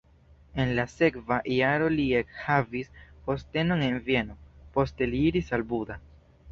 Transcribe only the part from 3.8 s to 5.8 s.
en Vieno, poste li iris al